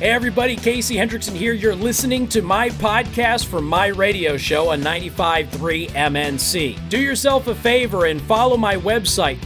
[0.00, 1.52] Hey everybody, Casey Hendrickson here.
[1.52, 6.88] You're listening to my podcast for my radio show on 95.3 MNC.
[6.88, 9.38] Do yourself a favor and follow my website,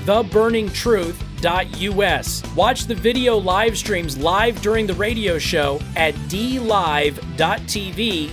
[1.40, 2.54] theburningtruth.us.
[2.54, 7.24] Watch the video live streams live during the radio show at dlive.tv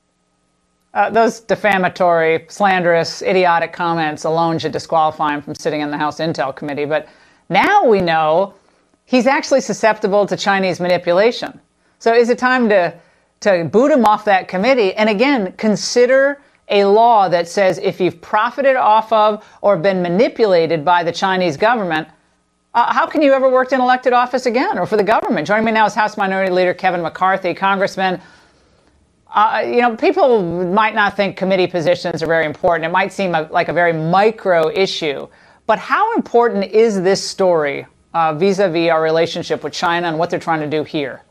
[0.95, 6.19] Uh, those defamatory, slanderous, idiotic comments alone should disqualify him from sitting in the House
[6.19, 6.85] Intel Committee.
[6.85, 7.09] But
[7.49, 8.55] now we know
[9.07, 11.59] he's actually susceptible to Chinese manipulation.
[11.99, 12.95] So is it time to,
[13.41, 14.93] to boot him off that committee?
[14.95, 20.85] And again, consider a law that says if you've profited off of or been manipulated
[20.85, 22.07] by the Chinese government,
[22.75, 25.47] uh, how can you ever work in elected office again or for the government?
[25.47, 28.21] Joining me now is House Minority Leader Kevin McCarthy, Congressman.
[29.35, 32.85] Uh, you know, people might not think committee positions are very important.
[32.85, 35.27] It might seem a, like a very micro issue.
[35.67, 37.87] But how important is this story
[38.35, 41.23] vis a vis our relationship with China and what they're trying to do here?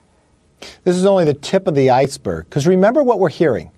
[0.84, 2.46] This is only the tip of the iceberg.
[2.46, 3.72] Because remember what we're hearing.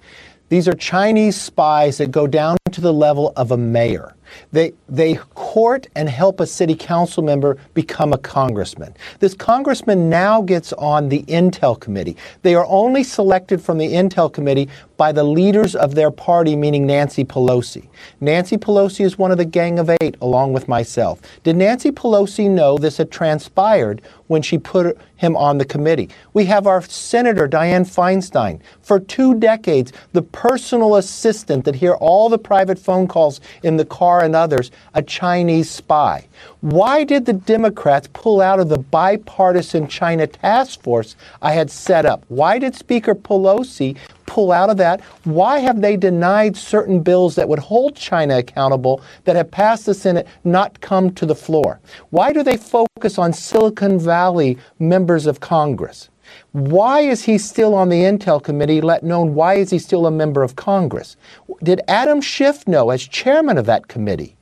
[0.48, 4.16] These are Chinese spies that go down to the level of a mayor.
[4.52, 8.96] They, they court and help a city council member become a congressman.
[9.20, 12.18] This congressman now gets on the Intel Committee.
[12.42, 16.88] They are only selected from the Intel Committee by the leaders of their party, meaning
[16.88, 17.90] Nancy Pelosi.
[18.22, 21.22] Nancy Pelosi is one of the Gang of Eight, along with myself.
[21.44, 26.10] Did Nancy Pelosi know this had transpired when she put him on the committee?
[26.34, 32.30] We have our Senator Dianne Feinstein, for two decades, the personal assistant that hear all
[32.30, 36.28] the private phone calls in the car and others, a Chinese spy.
[36.62, 42.06] Why did the Democrats pull out of the bipartisan China task force I had set
[42.06, 42.24] up?
[42.28, 45.02] Why did Speaker Pelosi pull out of that?
[45.24, 49.94] Why have they denied certain bills that would hold China accountable that have passed the
[49.94, 51.80] Senate not come to the floor?
[52.10, 56.10] Why do they focus on Silicon Valley members of Congress?
[56.54, 60.12] Why is he still on the Intel Committee, let known why is he still a
[60.12, 61.16] member of Congress?
[61.64, 64.36] Did Adam Schiff know, as chairman of that committee,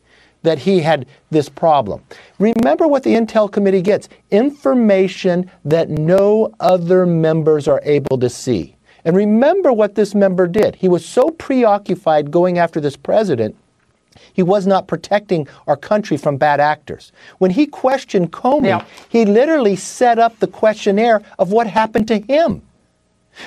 [0.44, 2.04] that he had this problem?
[2.40, 8.76] Remember what the Intel Committee gets information that no other members are able to see.
[9.06, 10.76] And remember what this member did.
[10.76, 13.56] He was so preoccupied going after this president
[14.34, 17.12] he was not protecting our country from bad actors.
[17.38, 18.86] When he questioned Comey, yeah.
[19.10, 22.62] he literally set up the questionnaire of what happened to him.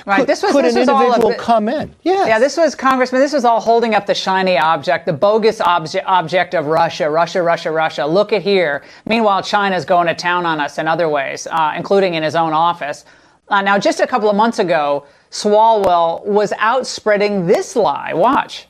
[0.05, 0.19] Right.
[0.19, 1.95] Could, this was, could this an was individual all come in?
[2.03, 2.27] Yes.
[2.27, 2.39] Yeah.
[2.39, 3.21] This was Congressman.
[3.21, 7.41] This was all holding up the shiny object, the bogus obje- object of Russia, Russia,
[7.41, 8.05] Russia, Russia.
[8.05, 8.83] Look at here.
[9.05, 12.53] Meanwhile, China's going to town on us in other ways, uh, including in his own
[12.53, 13.05] office.
[13.47, 18.13] Uh, now, just a couple of months ago, Swalwell was out spreading this lie.
[18.13, 18.67] Watch.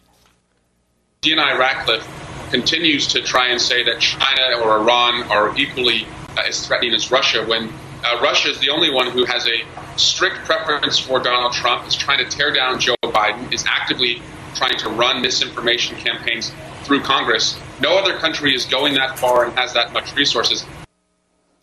[1.22, 2.08] DNI Ratcliffe
[2.52, 6.06] continues to try and say that China or Iran are equally
[6.38, 7.72] uh, as threatening as Russia when
[8.06, 9.64] uh, Russia is the only one who has a
[9.98, 14.22] strict preference for Donald Trump, is trying to tear down Joe Biden, is actively
[14.54, 16.52] trying to run misinformation campaigns
[16.84, 17.60] through Congress.
[17.82, 20.66] No other country is going that far and has that much resources.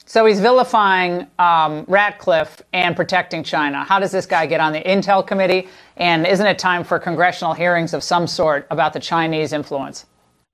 [0.05, 3.85] So he's vilifying um, Ratcliffe and protecting China.
[3.85, 5.69] How does this guy get on the Intel Committee?
[5.97, 10.05] And isn't it time for congressional hearings of some sort about the Chinese influence?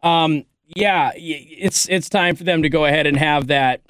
[0.03, 0.44] Um,
[0.76, 3.81] yeah, it's it's time for them to go ahead and have that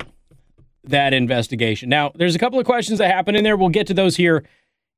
[0.85, 1.89] that investigation.
[1.89, 3.57] Now, there's a couple of questions that happen in there.
[3.57, 4.45] We'll get to those here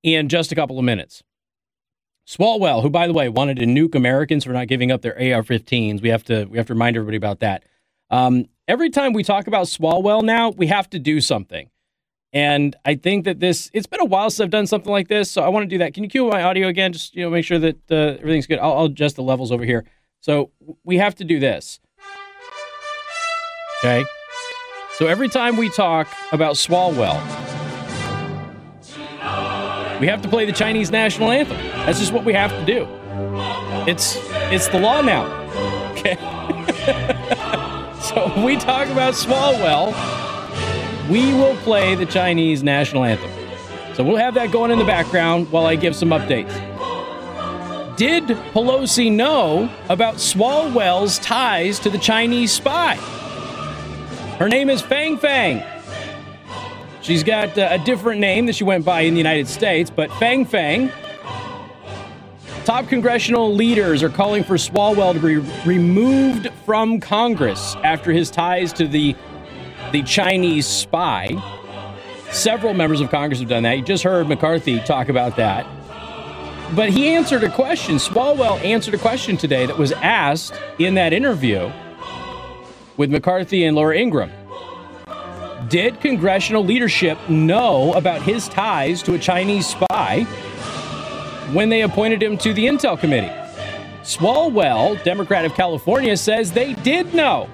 [0.02, 1.22] in just a couple of minutes.
[2.26, 6.00] Swalwell, who by the way wanted to nuke Americans for not giving up their AR-15s,
[6.00, 7.64] we have to we have to remind everybody about that.
[8.10, 11.70] Um, every time we talk about Swalwell now, we have to do something.
[12.32, 15.30] And I think that this, it's been a while since I've done something like this.
[15.30, 15.94] So I want to do that.
[15.94, 16.92] Can you cue my audio again?
[16.92, 18.60] Just, you know, make sure that uh, everything's good.
[18.60, 19.84] I'll, I'll adjust the levels over here.
[20.20, 20.50] So
[20.84, 21.80] we have to do this.
[23.78, 24.04] Okay.
[25.00, 27.18] So every time we talk about Swalwell,
[29.98, 31.56] we have to play the Chinese national anthem.
[31.56, 32.86] That's just what we have to do.
[33.90, 34.18] It's
[34.52, 35.24] it's the law now.
[35.92, 36.16] Okay.
[38.02, 39.94] so when we talk about Swalwell,
[41.08, 43.30] we will play the Chinese national anthem.
[43.94, 46.52] So we'll have that going in the background while I give some updates.
[47.96, 52.98] Did Pelosi know about Swalwell's ties to the Chinese spy?
[54.40, 55.62] Her name is Fang Fang.
[57.02, 60.10] She's got uh, a different name that she went by in the United States, but
[60.14, 60.90] Fang Fang.
[62.64, 65.36] Top congressional leaders are calling for Swalwell to be
[65.68, 69.14] removed from Congress after his ties to the
[69.92, 71.36] the Chinese spy.
[72.30, 73.76] Several members of Congress have done that.
[73.76, 75.66] You just heard McCarthy talk about that.
[76.74, 77.96] But he answered a question.
[77.96, 81.70] Swalwell answered a question today that was asked in that interview
[83.00, 84.30] with McCarthy and Laura Ingraham.
[85.70, 90.24] Did congressional leadership know about his ties to a Chinese spy
[91.54, 93.34] when they appointed him to the Intel Committee?
[94.02, 97.48] Swalwell, Democrat of California, says they did know.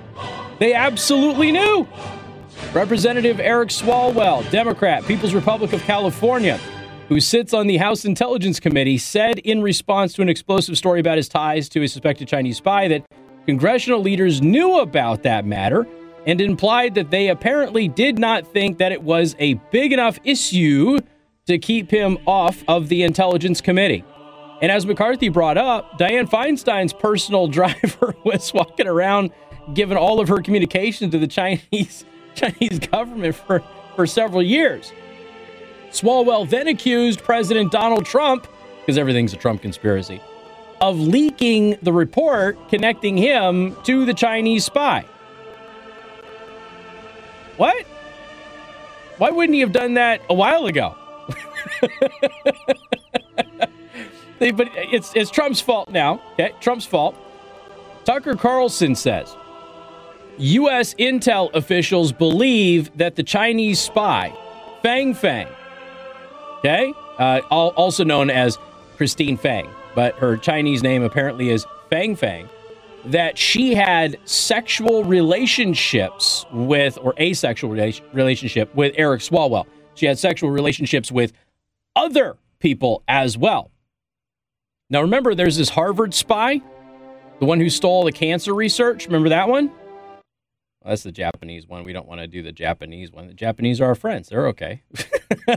[0.59, 1.87] They absolutely knew.
[2.73, 6.59] Representative Eric Swalwell, Democrat, People's Republic of California,
[7.09, 11.19] who sits on the House Intelligence Committee, said in response to an explosive story about
[11.19, 13.05] his ties to a suspected Chinese spy that
[13.47, 15.87] congressional leaders knew about that matter
[16.27, 20.99] and implied that they apparently did not think that it was a big enough issue
[21.47, 24.05] to keep him off of the Intelligence Committee.
[24.61, 29.31] And as McCarthy brought up, Dianne Feinstein's personal driver was walking around
[29.75, 32.05] giving all of her communication to the Chinese
[32.35, 33.63] Chinese government for,
[33.95, 34.93] for several years.
[35.91, 38.47] Swalwell then accused President Donald Trump,
[38.81, 40.21] because everything's a Trump conspiracy,
[40.81, 45.05] of leaking the report connecting him to the Chinese spy.
[47.57, 47.87] What?
[49.19, 50.95] Why wouldn't he have done that a while ago?
[54.39, 56.21] but it's, it's Trump's fault now.
[56.33, 57.17] Okay, Trump's fault.
[58.05, 59.35] Tucker Carlson says
[60.39, 60.95] U.S.
[60.95, 64.33] intel officials believe that the Chinese spy,
[64.83, 65.49] Fang Fang,
[66.59, 68.59] okay, uh, also known as
[68.97, 72.51] Christine Fang, but her Chinese name apparently is Fang Fang,
[73.07, 77.71] that she had sexual relationships with, or asexual
[78.13, 79.65] relationship with Eric Swalwell.
[79.95, 81.33] She had sexual relationships with
[81.97, 83.71] other people as well.
[84.91, 86.61] Now, remember, there's this Harvard spy,
[87.41, 89.07] the one who stole the cancer research.
[89.07, 89.69] Remember that one?
[89.69, 91.85] Well, that's the Japanese one.
[91.85, 93.29] We don't want to do the Japanese one.
[93.29, 94.29] The Japanese are our friends.
[94.29, 94.83] They're okay.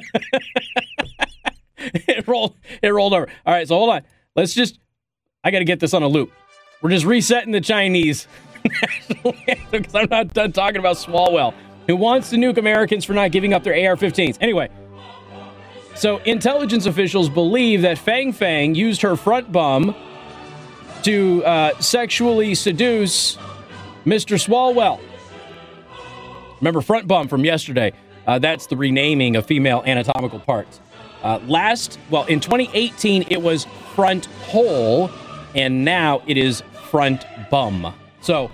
[1.77, 2.56] it rolled.
[2.81, 3.27] It rolled over.
[3.45, 3.68] All right.
[3.68, 4.03] So hold on.
[4.35, 4.79] Let's just.
[5.43, 6.31] I got to get this on a loop.
[6.81, 8.27] We're just resetting the Chinese
[9.71, 11.53] because I'm not done talking about Swalwell,
[11.87, 14.37] who wants to nuke Americans for not giving up their AR-15s.
[14.41, 14.69] Anyway.
[15.95, 19.95] So intelligence officials believe that Fang Fang used her front bum
[21.03, 23.37] to uh, sexually seduce
[24.05, 24.37] Mr.
[24.37, 24.99] Swalwell.
[26.61, 27.93] Remember front bum from yesterday.
[28.27, 30.79] Uh, that's the renaming of female anatomical parts.
[31.24, 35.12] Uh, last, well, in 2018, it was front hole,
[35.56, 37.94] and now it is front bum.
[38.21, 38.51] So,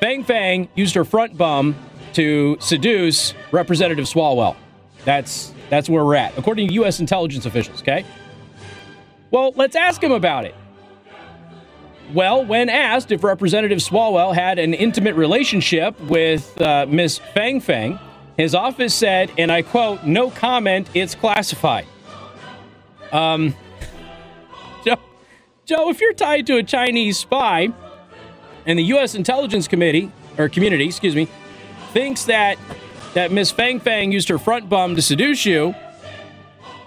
[0.00, 1.74] Fang Fang used her front bum
[2.12, 4.56] to seduce Representative Swalwell.
[5.04, 7.00] That's that's where we're at, according to U.S.
[7.00, 7.82] intelligence officials.
[7.82, 8.04] Okay.
[9.30, 10.54] Well, let's ask him about it.
[12.14, 17.98] Well, when asked if Representative Swalwell had an intimate relationship with uh, Miss Fang Fang,
[18.38, 21.86] his office said, and I quote, no comment, it's classified.
[23.12, 23.54] Um,
[24.84, 24.96] Joe,
[25.64, 27.68] Joe, if you're tied to a Chinese spy
[28.66, 29.14] and the U.S.
[29.14, 31.28] intelligence committee, or community, excuse me,
[31.92, 32.58] thinks that,
[33.14, 35.74] that Miss Fang Fang used her front bum to seduce you,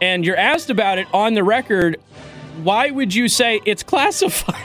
[0.01, 1.99] and you're asked about it on the record,
[2.63, 4.55] why would you say it's classified?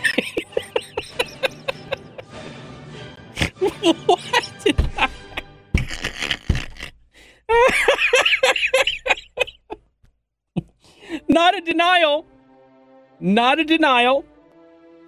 [11.76, 12.24] denial.
[13.20, 14.24] Not a denial.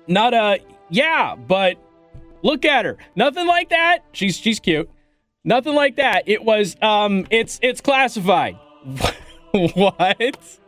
[0.06, 0.58] Not a
[0.90, 1.78] yeah, but
[2.42, 2.98] look at her.
[3.16, 4.00] Nothing like that.
[4.12, 4.90] She's she's cute.
[5.44, 6.24] Nothing like that.
[6.26, 8.58] It was um it's it's classified.
[9.52, 10.58] what?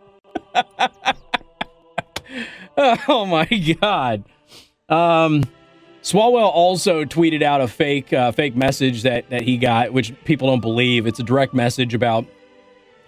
[3.09, 3.47] oh my
[3.80, 4.25] god.
[4.88, 5.45] Um
[6.02, 10.49] Swalwell also tweeted out a fake uh, fake message that that he got, which people
[10.49, 11.07] don't believe.
[11.07, 12.25] It's a direct message about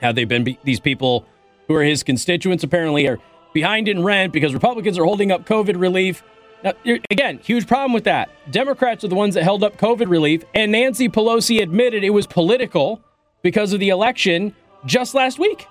[0.02, 1.26] how they've been be- these people
[1.68, 3.18] who are his constituents apparently are
[3.52, 6.22] behind in rent because Republicans are holding up COVID relief.
[6.64, 6.72] Now,
[7.10, 8.30] again, huge problem with that.
[8.50, 12.26] Democrats are the ones that held up COVID relief, and Nancy Pelosi admitted it was
[12.26, 13.02] political
[13.42, 14.54] because of the election
[14.86, 15.66] just last week.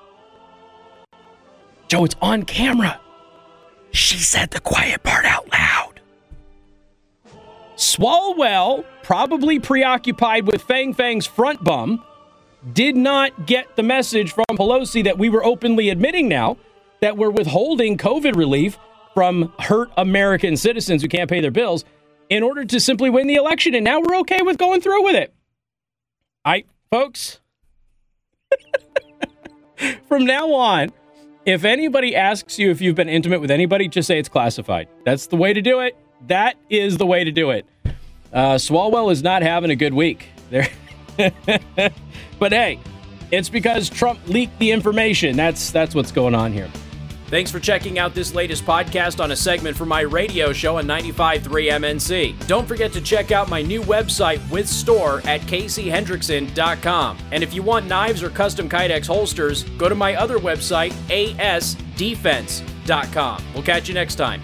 [1.87, 2.99] Joe, it's on camera.
[3.91, 6.01] She said the quiet part out loud.
[7.75, 12.03] Swalwell, probably preoccupied with Fang Fang's front bum,
[12.73, 16.57] did not get the message from Pelosi that we were openly admitting now
[17.01, 18.77] that we're withholding COVID relief
[19.13, 21.83] from hurt American citizens who can't pay their bills
[22.29, 23.75] in order to simply win the election.
[23.75, 25.33] And now we're okay with going through with it.
[26.45, 27.39] I, folks,
[30.07, 30.91] from now on,
[31.45, 34.87] if anybody asks you if you've been intimate with anybody, just say it's classified.
[35.03, 35.97] That's the way to do it.
[36.27, 37.65] That is the way to do it.
[38.31, 40.27] Uh, Swalwell is not having a good week.
[40.49, 40.67] There.
[42.39, 42.79] but hey,
[43.31, 45.35] it's because Trump leaked the information.
[45.35, 46.69] That's that's what's going on here.
[47.31, 50.85] Thanks for checking out this latest podcast on a segment from my radio show on
[50.85, 52.45] 95.3 MNC.
[52.45, 57.17] Don't forget to check out my new website with store at caseyhendrickson.com.
[57.31, 63.43] And if you want knives or custom Kydex holsters, go to my other website, asdefense.com.
[63.53, 64.41] We'll catch you next time.